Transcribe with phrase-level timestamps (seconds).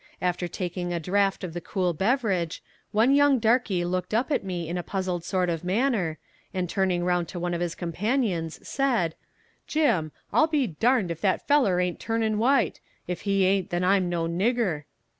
[0.19, 4.67] After taking a draught of the cool beverage, one young darkie looked up at me
[4.67, 6.17] in a puzzled sort of manner,
[6.55, 9.13] and turning round to one of his companions, said:
[9.67, 14.09] "Jim, I'll be darned if that feller aint turnin' white; if he aint then I'm
[14.09, 14.85] no nigger."